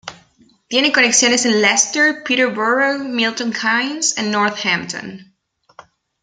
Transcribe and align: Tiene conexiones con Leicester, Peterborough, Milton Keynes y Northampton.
Tiene 0.67 0.91
conexiones 0.91 1.43
con 1.43 1.61
Leicester, 1.61 2.23
Peterborough, 2.23 2.97
Milton 3.03 3.53
Keynes 3.53 4.17
y 4.17 4.23
Northampton. 4.23 5.35